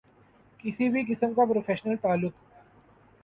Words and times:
کسی 0.59 0.87
بھی 0.89 1.03
قسم 1.09 1.33
کا 1.33 1.45
پروفیشنل 1.45 1.95
تعلق 1.95 2.33